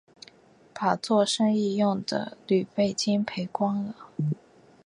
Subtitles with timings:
[0.73, 3.95] 把作生意用的準备金赔光了